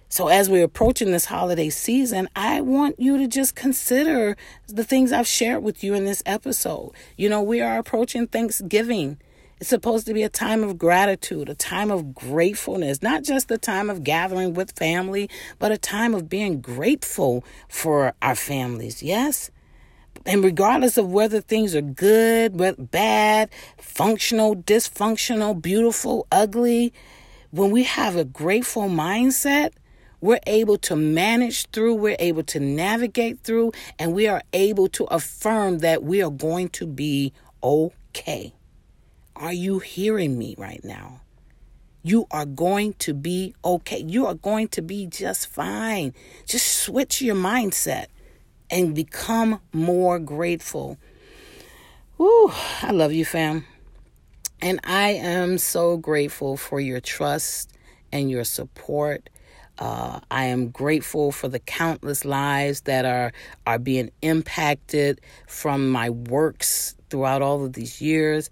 So, 0.08 0.26
as 0.26 0.50
we're 0.50 0.64
approaching 0.64 1.12
this 1.12 1.26
holiday 1.26 1.70
season, 1.70 2.28
I 2.34 2.60
want 2.60 2.98
you 2.98 3.18
to 3.18 3.28
just 3.28 3.54
consider 3.54 4.36
the 4.66 4.82
things 4.82 5.12
I've 5.12 5.28
shared 5.28 5.62
with 5.62 5.84
you 5.84 5.94
in 5.94 6.06
this 6.06 6.24
episode. 6.26 6.90
You 7.16 7.28
know, 7.28 7.40
we 7.40 7.60
are 7.60 7.78
approaching 7.78 8.26
Thanksgiving. 8.26 9.18
It's 9.60 9.70
supposed 9.70 10.06
to 10.06 10.14
be 10.14 10.22
a 10.24 10.28
time 10.28 10.62
of 10.64 10.76
gratitude, 10.78 11.48
a 11.48 11.54
time 11.54 11.90
of 11.90 12.14
gratefulness, 12.14 13.02
not 13.02 13.22
just 13.22 13.50
a 13.50 13.58
time 13.58 13.88
of 13.88 14.02
gathering 14.02 14.54
with 14.54 14.76
family, 14.76 15.30
but 15.58 15.72
a 15.72 15.78
time 15.78 16.14
of 16.14 16.28
being 16.28 16.60
grateful 16.60 17.44
for 17.68 18.14
our 18.20 18.34
families. 18.34 19.02
Yes? 19.02 19.50
And 20.26 20.42
regardless 20.42 20.98
of 20.98 21.12
whether 21.12 21.40
things 21.40 21.74
are 21.74 21.82
good, 21.82 22.56
bad, 22.90 23.50
functional, 23.78 24.56
dysfunctional, 24.56 25.60
beautiful, 25.60 26.26
ugly, 26.32 26.92
when 27.50 27.70
we 27.70 27.84
have 27.84 28.16
a 28.16 28.24
grateful 28.24 28.84
mindset, 28.84 29.70
we're 30.20 30.40
able 30.46 30.78
to 30.78 30.96
manage 30.96 31.66
through, 31.66 31.94
we're 31.94 32.16
able 32.18 32.42
to 32.44 32.58
navigate 32.58 33.40
through, 33.40 33.72
and 33.98 34.14
we 34.14 34.26
are 34.26 34.42
able 34.52 34.88
to 34.88 35.04
affirm 35.04 35.78
that 35.78 36.02
we 36.02 36.22
are 36.22 36.30
going 36.30 36.70
to 36.70 36.86
be 36.86 37.32
okay. 37.62 38.52
Are 39.36 39.52
you 39.52 39.80
hearing 39.80 40.38
me 40.38 40.54
right 40.56 40.84
now? 40.84 41.20
You 42.04 42.26
are 42.30 42.44
going 42.44 42.92
to 42.94 43.14
be 43.14 43.54
okay. 43.64 43.98
You 44.06 44.26
are 44.26 44.34
going 44.34 44.68
to 44.68 44.82
be 44.82 45.06
just 45.06 45.48
fine. 45.48 46.14
Just 46.46 46.82
switch 46.82 47.20
your 47.20 47.34
mindset 47.34 48.06
and 48.70 48.94
become 48.94 49.60
more 49.72 50.20
grateful. 50.20 50.98
Woo, 52.16 52.52
I 52.82 52.90
love 52.92 53.12
you, 53.12 53.24
fam. 53.24 53.64
And 54.62 54.78
I 54.84 55.10
am 55.10 55.58
so 55.58 55.96
grateful 55.96 56.56
for 56.56 56.78
your 56.78 57.00
trust 57.00 57.72
and 58.12 58.30
your 58.30 58.44
support. 58.44 59.28
Uh, 59.78 60.20
I 60.30 60.44
am 60.44 60.68
grateful 60.68 61.32
for 61.32 61.48
the 61.48 61.58
countless 61.58 62.24
lives 62.24 62.82
that 62.82 63.04
are 63.04 63.32
are 63.66 63.80
being 63.80 64.12
impacted 64.22 65.20
from 65.48 65.90
my 65.90 66.10
works 66.10 66.94
throughout 67.10 67.42
all 67.42 67.64
of 67.64 67.72
these 67.72 68.00
years 68.00 68.50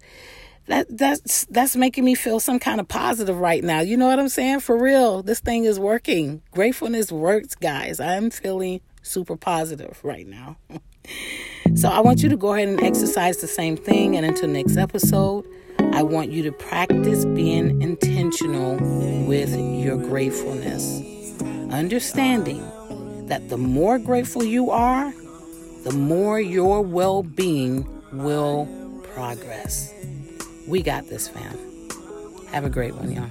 that 0.67 0.97
that's 0.97 1.45
that's 1.45 1.75
making 1.75 2.05
me 2.05 2.15
feel 2.15 2.39
some 2.39 2.59
kind 2.59 2.79
of 2.79 2.87
positive 2.87 3.37
right 3.37 3.63
now. 3.63 3.81
You 3.81 3.97
know 3.97 4.07
what 4.07 4.19
I'm 4.19 4.29
saying? 4.29 4.61
For 4.61 4.77
real, 4.77 5.21
this 5.21 5.39
thing 5.39 5.65
is 5.65 5.79
working. 5.79 6.41
Gratefulness 6.51 7.11
works, 7.11 7.55
guys. 7.55 7.99
I'm 7.99 8.29
feeling 8.29 8.81
super 9.01 9.35
positive 9.35 9.99
right 10.03 10.27
now. 10.27 10.57
so 11.75 11.89
I 11.89 11.99
want 11.99 12.23
you 12.23 12.29
to 12.29 12.37
go 12.37 12.53
ahead 12.53 12.69
and 12.69 12.81
exercise 12.81 13.37
the 13.37 13.47
same 13.47 13.75
thing. 13.75 14.15
And 14.15 14.25
until 14.25 14.47
next 14.47 14.77
episode, 14.77 15.45
I 15.93 16.01
want 16.01 16.31
you 16.31 16.43
to 16.43 16.51
practice 16.51 17.25
being 17.25 17.81
intentional 17.81 18.77
with 19.27 19.55
your 19.55 19.97
gratefulness, 19.97 21.01
understanding 21.71 22.63
that 23.27 23.49
the 23.49 23.57
more 23.57 23.99
grateful 23.99 24.43
you 24.43 24.69
are, 24.71 25.13
the 25.83 25.91
more 25.91 26.39
your 26.39 26.81
well-being 26.81 27.85
will 28.13 28.67
progress. 29.13 29.93
We 30.67 30.81
got 30.81 31.07
this, 31.07 31.27
fam. 31.27 31.57
Have 32.51 32.63
a 32.63 32.69
great 32.69 32.95
one, 32.95 33.11
y'all. 33.11 33.29